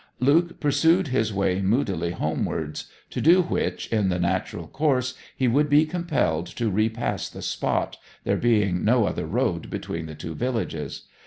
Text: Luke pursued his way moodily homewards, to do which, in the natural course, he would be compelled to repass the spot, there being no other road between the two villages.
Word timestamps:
Luke 0.19 0.59
pursued 0.59 1.09
his 1.09 1.31
way 1.31 1.61
moodily 1.61 2.09
homewards, 2.09 2.85
to 3.11 3.21
do 3.21 3.43
which, 3.43 3.85
in 3.93 4.09
the 4.09 4.17
natural 4.17 4.67
course, 4.67 5.13
he 5.37 5.47
would 5.47 5.69
be 5.69 5.85
compelled 5.85 6.47
to 6.47 6.71
repass 6.71 7.29
the 7.29 7.43
spot, 7.43 7.97
there 8.23 8.35
being 8.37 8.83
no 8.83 9.05
other 9.05 9.27
road 9.27 9.69
between 9.69 10.07
the 10.07 10.15
two 10.15 10.33
villages. 10.33 11.03